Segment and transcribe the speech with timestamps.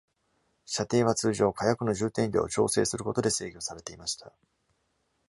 [0.65, 4.33] 射程は通常、火薬の充填量を調整することで制御されていました。